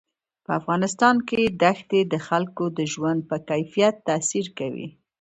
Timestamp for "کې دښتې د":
1.29-2.13